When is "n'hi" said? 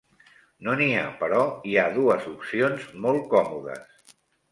0.77-0.85